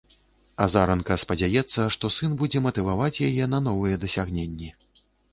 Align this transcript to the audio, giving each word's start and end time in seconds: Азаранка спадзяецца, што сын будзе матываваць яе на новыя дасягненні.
Азаранка 0.65 1.17
спадзяецца, 1.23 1.81
што 1.95 2.09
сын 2.15 2.33
будзе 2.39 2.61
матываваць 2.67 3.21
яе 3.27 3.45
на 3.53 3.59
новыя 3.67 3.99
дасягненні. 4.07 4.71